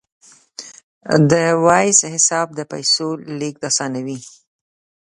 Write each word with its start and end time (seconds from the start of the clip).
د 1.31 1.33
وایز 1.65 1.99
حساب 2.13 2.47
د 2.57 2.59
پیسو 2.71 3.07
لیږد 3.39 3.63
اسانوي. 3.69 4.19